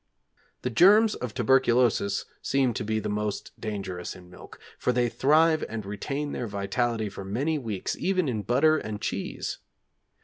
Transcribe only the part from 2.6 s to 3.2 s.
to be the